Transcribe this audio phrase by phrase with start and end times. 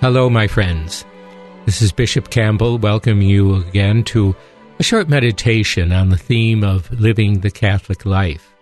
[0.00, 1.04] Hello, my friends.
[1.66, 4.36] This is Bishop Campbell welcoming you again to
[4.78, 8.54] a short meditation on the theme of living the Catholic life.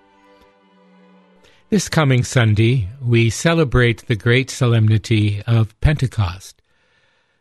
[1.69, 6.63] This coming Sunday, we celebrate the great solemnity of Pentecost,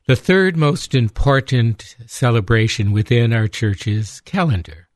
[0.08, 4.90] the third most important celebration within our church's calendar.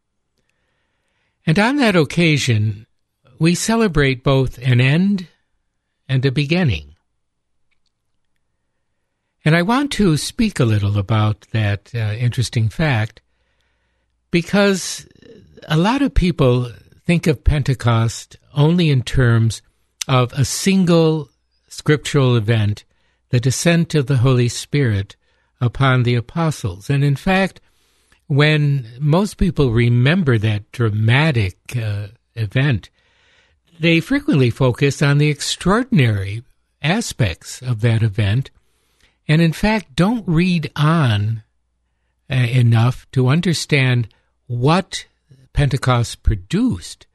[1.48, 2.86] And on that occasion,
[3.40, 5.30] we celebrate both an end
[6.10, 6.89] and a beginning.
[9.46, 13.22] And I want to speak a little about that uh, interesting fact
[14.32, 15.08] because
[15.68, 16.72] a lot of people
[17.06, 19.62] think of Pentecost only in terms
[20.08, 21.30] of a single
[21.68, 22.84] scriptural event,
[23.30, 25.16] the descent of the Holy Spirit
[25.62, 26.90] upon the apostles.
[26.90, 27.62] And in fact,
[28.28, 32.90] when most people remember that dramatic uh, event,
[33.80, 36.44] they frequently focus on the extraordinary
[36.82, 38.52] aspects of that event
[39.30, 41.44] and in fact don't read on
[42.30, 44.10] uh, enough to understand
[44.48, 45.06] what
[45.54, 47.06] Pentecost produced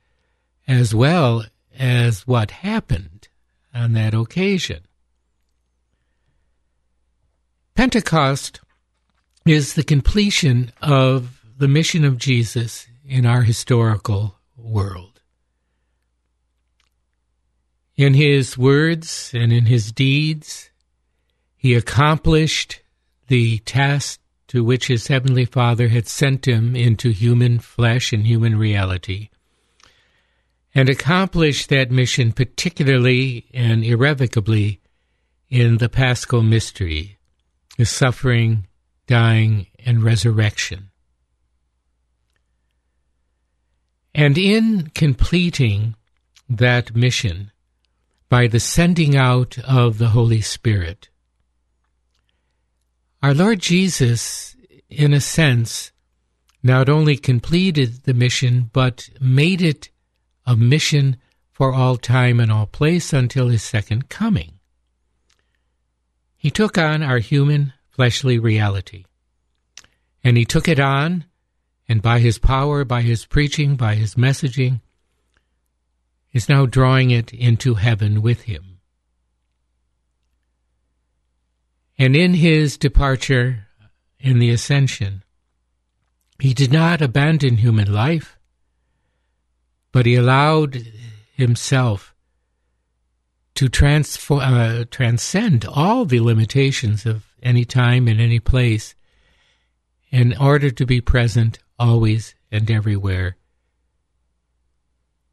[0.66, 1.44] as well
[1.78, 3.28] as what happened
[3.74, 4.80] on that occasion.
[7.74, 8.60] Pentecost
[9.44, 15.20] is the completion of the mission of Jesus in our historical world.
[17.96, 20.70] In his words and in his deeds,
[21.64, 22.82] he accomplished
[23.28, 28.58] the task to which his heavenly Father had sent him into human flesh and human
[28.58, 29.30] reality,
[30.74, 34.78] and accomplished that mission particularly and irrevocably
[35.48, 37.16] in the paschal mystery,
[37.78, 38.66] the suffering,
[39.06, 40.90] dying, and resurrection.
[44.14, 45.96] And in completing
[46.46, 47.52] that mission,
[48.28, 51.08] by the sending out of the Holy Spirit,
[53.24, 54.54] our Lord Jesus,
[54.90, 55.92] in a sense,
[56.62, 59.88] not only completed the mission, but made it
[60.44, 61.16] a mission
[61.50, 64.58] for all time and all place until his second coming.
[66.36, 69.06] He took on our human, fleshly reality.
[70.22, 71.24] And he took it on,
[71.88, 74.82] and by his power, by his preaching, by his messaging,
[76.30, 78.73] is now drawing it into heaven with him.
[81.98, 83.66] And in his departure
[84.18, 85.22] in the ascension,
[86.40, 88.36] he did not abandon human life,
[89.92, 90.86] but he allowed
[91.34, 92.14] himself
[93.54, 98.94] to transform, uh, transcend all the limitations of any time and any place
[100.10, 103.36] in order to be present always and everywhere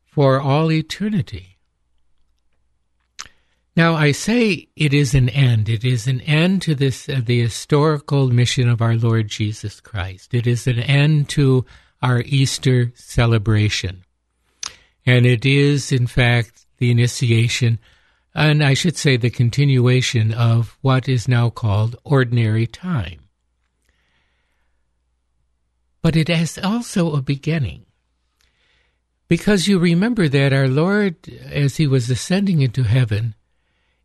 [0.05, 1.50] for all eternity.
[3.81, 5.67] Now, I say it is an end.
[5.67, 10.35] It is an end to this, uh, the historical mission of our Lord Jesus Christ.
[10.35, 11.65] It is an end to
[11.99, 14.03] our Easter celebration.
[15.03, 17.79] And it is, in fact, the initiation,
[18.35, 23.21] and I should say the continuation of what is now called ordinary time.
[26.03, 27.87] But it has also a beginning.
[29.27, 31.15] Because you remember that our Lord,
[31.49, 33.33] as he was ascending into heaven,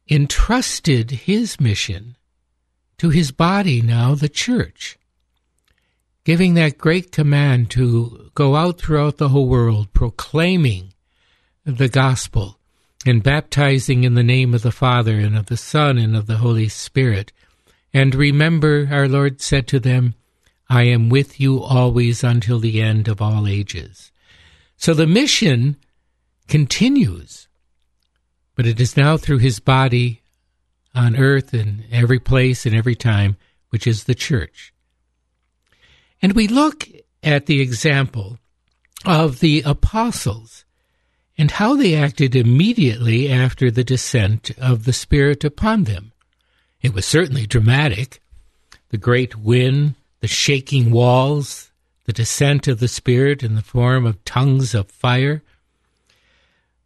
[0.09, 2.17] entrusted his mission
[2.99, 4.99] to his body now, the church,
[6.25, 10.93] giving that great command to go out throughout the whole world proclaiming
[11.65, 12.59] the gospel
[13.05, 16.39] and baptizing in the name of the Father and of the Son and of the
[16.39, 17.33] Holy Spirit.
[17.93, 20.15] And remember, our Lord said to them,
[20.69, 24.11] I am with you always until the end of all ages.
[24.77, 25.77] So the mission
[26.49, 27.49] continues
[28.57, 30.23] but it is now through his body
[30.95, 33.37] on earth in every place and every time,
[33.69, 34.73] which is the church.
[36.21, 36.89] And we look
[37.23, 38.39] at the example
[39.05, 40.65] of the apostles
[41.39, 46.13] and how they acted immediately after the descent of the Spirit upon them.
[46.81, 48.23] It was certainly dramatic.
[48.89, 51.71] The great wind, the shaking walls,
[52.05, 55.43] the descent of the Spirit in the form of tongues of fire.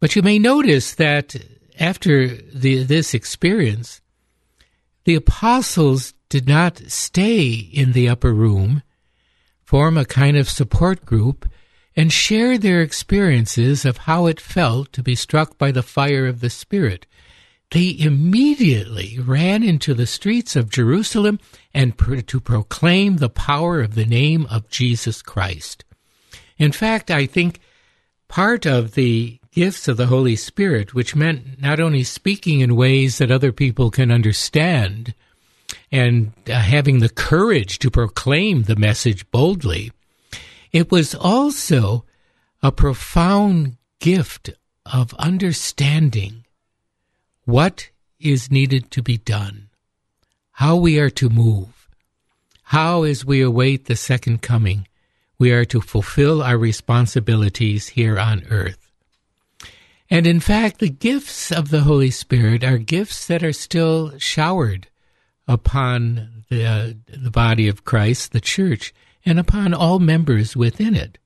[0.01, 1.35] But you may notice that
[1.79, 4.01] after the, this experience,
[5.05, 8.83] the apostles did not stay in the upper room,
[9.63, 11.49] form a kind of support group,
[11.95, 16.39] and share their experiences of how it felt to be struck by the fire of
[16.39, 17.05] the Spirit.
[17.71, 21.39] They immediately ran into the streets of Jerusalem
[21.73, 21.97] and
[22.27, 25.83] to proclaim the power of the name of Jesus Christ.
[26.57, 27.59] In fact, I think
[28.27, 33.17] part of the gifts of the Holy Spirit, which meant not only speaking in ways
[33.17, 35.13] that other people can understand,
[35.91, 39.91] and uh, having the courage to proclaim the message boldly,
[40.71, 42.05] it was also
[42.63, 44.51] a profound gift
[44.85, 46.45] of understanding
[47.43, 47.89] what
[48.19, 49.69] is needed to be done,
[50.51, 51.89] how we are to move,
[52.63, 54.87] how, as we await the second coming,
[55.37, 58.80] we are to fulfill our responsibilities here on earth.
[60.11, 64.89] And in fact, the gifts of the Holy Spirit are gifts that are still showered
[65.47, 68.93] upon the, uh, the body of Christ, the church,
[69.25, 71.17] and upon all members within it.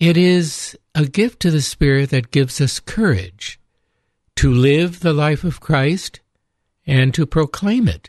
[0.00, 3.60] It is a gift to the Spirit that gives us courage
[4.36, 6.20] to live the life of Christ
[6.86, 8.08] and to proclaim it.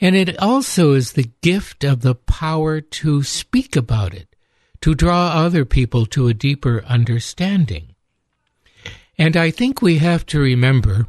[0.00, 4.34] And it also is the gift of the power to speak about it,
[4.80, 7.94] to draw other people to a deeper understanding.
[9.18, 11.06] And I think we have to remember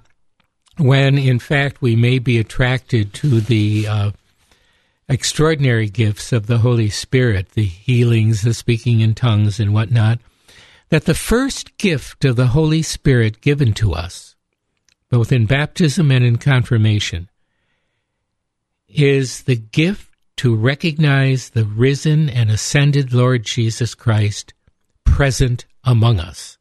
[0.77, 4.11] when, in fact, we may be attracted to the uh,
[5.07, 10.19] extraordinary gifts of the Holy Spirit, the healings, the speaking in tongues, and whatnot,
[10.89, 14.35] that the first gift of the Holy Spirit given to us,
[15.09, 17.29] both in baptism and in confirmation,
[18.87, 24.53] is the gift to recognize the risen and ascended Lord Jesus Christ
[25.03, 26.58] present among us.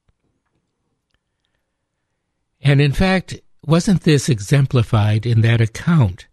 [2.61, 6.27] And in fact, wasn't this exemplified in that account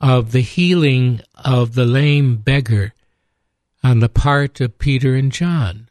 [0.00, 2.92] of the healing of the lame beggar
[3.82, 5.88] on the part of Peter and John?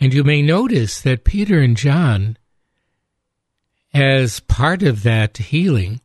[0.00, 2.36] And you may notice that Peter and John,
[3.94, 6.00] as part of that healing,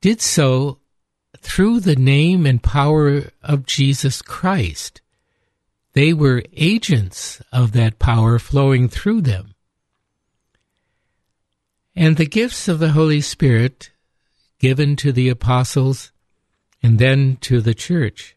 [0.00, 0.78] did so
[1.38, 5.00] through the name and power of Jesus Christ.
[5.92, 9.54] They were agents of that power flowing through them.
[11.96, 13.90] And the gifts of the Holy Spirit
[14.58, 16.12] given to the apostles
[16.82, 18.36] and then to the church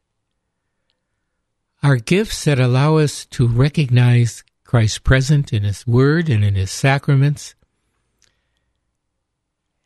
[1.83, 6.71] are gifts that allow us to recognize Christ present in His Word and in His
[6.71, 7.55] sacraments,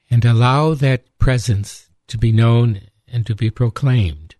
[0.09, 4.35] and allow that presence to be known and to be proclaimed.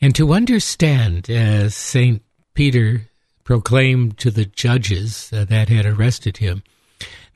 [0.00, 2.22] And to understand, as St.
[2.54, 3.08] Peter
[3.42, 6.62] proclaimed to the judges uh, that had arrested him,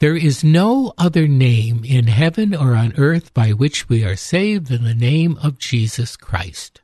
[0.03, 4.67] there is no other name in heaven or on earth by which we are saved
[4.67, 6.81] than the name of Jesus Christ.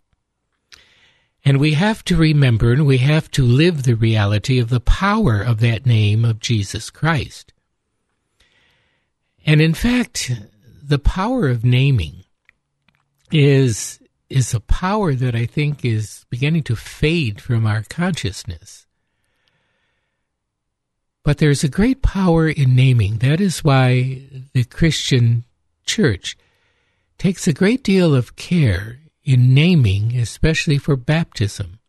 [1.45, 5.43] And we have to remember and we have to live the reality of the power
[5.43, 7.53] of that name of Jesus Christ.
[9.45, 10.31] And in fact,
[10.81, 12.23] the power of naming
[13.33, 13.99] is
[14.31, 18.87] is a power that I think is beginning to fade from our consciousness.
[21.29, 23.19] But there's a great power in naming.
[23.19, 24.23] That is why
[24.55, 25.45] the Christian
[25.85, 26.39] church
[27.19, 31.81] takes a great deal of care in naming, especially for baptism.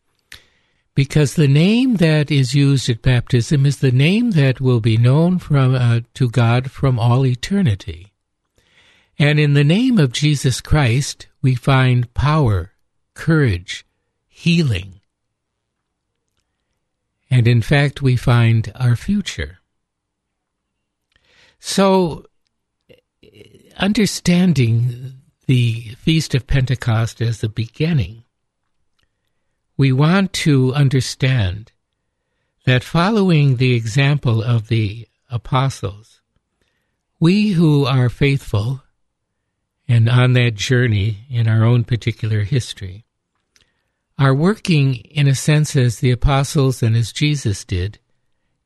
[0.94, 5.40] Because the name that is used at baptism is the name that will be known
[5.40, 8.12] from, uh, to God from all eternity.
[9.18, 12.74] And in the name of Jesus Christ, we find power,
[13.14, 13.86] courage,
[14.28, 14.99] healing.
[17.30, 19.60] And in fact, we find our future.
[21.60, 22.26] So,
[23.78, 25.14] understanding
[25.46, 28.24] the Feast of Pentecost as the beginning,
[29.78, 31.72] we want to understand
[32.66, 36.22] that following the example of the apostles,
[37.20, 38.84] we who are faithful
[39.88, 43.06] and on that journey in our own particular history
[44.20, 47.98] are working in a sense as the apostles and as Jesus did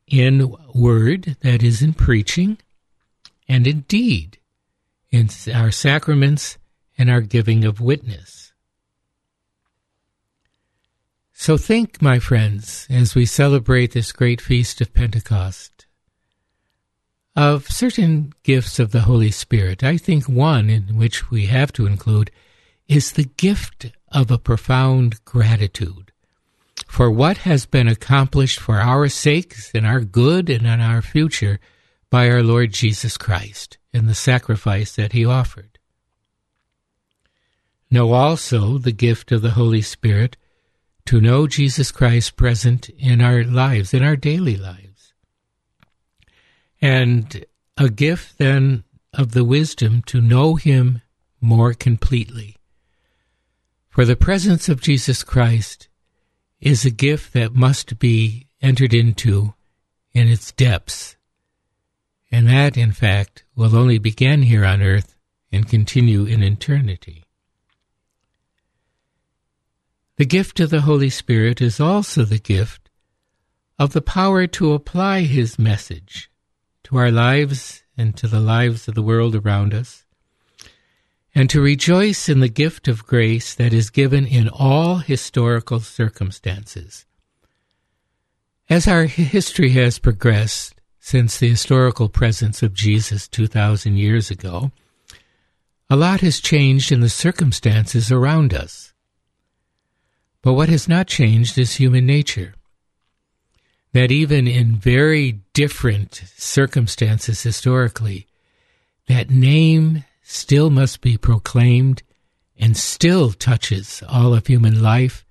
[0.07, 2.57] in word, that is, in preaching,
[3.47, 4.39] and in deed,
[5.11, 6.57] in our sacraments
[6.97, 8.51] and our giving of witness.
[11.31, 15.85] So think, my friends, as we celebrate this great feast of Pentecost,
[17.35, 19.83] of certain gifts of the Holy Spirit.
[19.83, 22.31] I think one in which we have to include
[22.87, 26.11] is the gift of a profound gratitude
[26.87, 31.59] for what has been accomplished for our sakes and our good and in our future
[32.09, 35.79] by our Lord Jesus Christ and the sacrifice that he offered.
[37.89, 40.37] Know also the gift of the Holy Spirit
[41.05, 45.13] to know Jesus Christ present in our lives, in our daily lives.
[46.81, 47.45] And
[47.77, 51.01] a gift then of the wisdom to know Him
[51.41, 52.57] more completely.
[53.93, 55.87] For the presence of Jesus Christ
[56.59, 59.53] is a gift that must be entered into
[60.13, 61.15] in its depths.
[62.31, 65.15] And that, in fact, will only begin here on earth
[65.51, 67.25] and continue in eternity.
[70.15, 72.89] The gift of the Holy Spirit is also the gift
[73.77, 76.31] of the power to apply His message
[76.85, 80.02] to our lives and to the lives of the world around us
[81.35, 87.05] and to rejoice in the gift of grace that is given in all historical circumstances.
[88.69, 94.71] As our history has progressed since the historical presence of Jesus 2,000 years ago,
[95.89, 98.93] a lot has changed in the circumstances around us.
[100.41, 102.53] But what has not changed is human nature.
[103.91, 108.27] That even in very different circumstances historically,
[109.07, 112.01] that name still must be proclaimed
[112.57, 115.25] and still touches all of human life,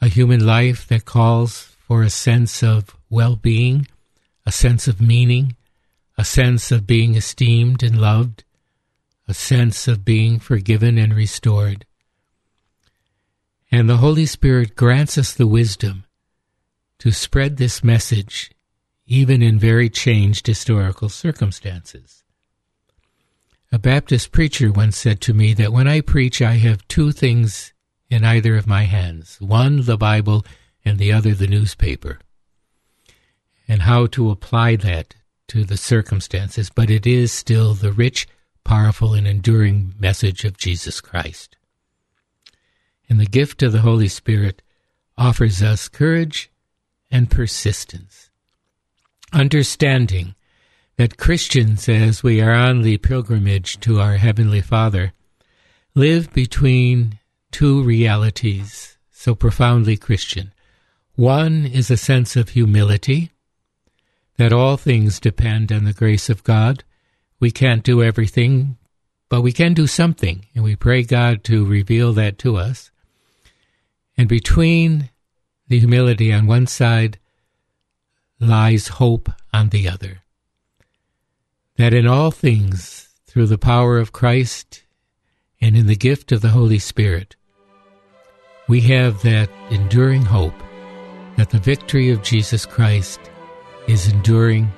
[0.00, 3.86] a human life that calls for a sense of well being,
[4.46, 5.54] a sense of meaning,
[6.16, 8.44] a sense of being esteemed and loved,
[9.28, 11.84] a sense of being forgiven and restored.
[13.70, 16.04] And the Holy Spirit grants us the wisdom
[16.98, 18.50] to spread this message
[19.06, 22.21] even in very changed historical circumstances.
[23.74, 27.72] A Baptist preacher once said to me that when I preach, I have two things
[28.10, 30.44] in either of my hands one, the Bible,
[30.84, 32.18] and the other, the newspaper.
[33.66, 35.14] And how to apply that
[35.48, 38.28] to the circumstances, but it is still the rich,
[38.62, 41.56] powerful, and enduring message of Jesus Christ.
[43.08, 44.60] And the gift of the Holy Spirit
[45.16, 46.50] offers us courage
[47.10, 48.28] and persistence,
[49.32, 50.34] understanding
[51.02, 55.12] that Christians, as we are on the pilgrimage to our Heavenly Father,
[55.96, 57.18] live between
[57.50, 60.52] two realities so profoundly Christian.
[61.16, 63.32] One is a sense of humility,
[64.36, 66.84] that all things depend on the grace of God.
[67.40, 68.76] We can't do everything,
[69.28, 72.92] but we can do something, and we pray God to reveal that to us.
[74.16, 75.10] And between
[75.66, 77.18] the humility on one side
[78.38, 80.22] lies hope on the other
[81.76, 84.84] that in all things, through the power of Christ
[85.60, 87.36] and in the gift of the Holy Spirit,
[88.68, 90.54] we have that enduring hope
[91.36, 93.20] that the victory of Jesus Christ
[93.88, 94.70] is enduring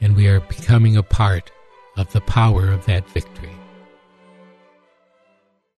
[0.00, 1.50] and we are becoming a part
[1.96, 3.55] of the power of that victory.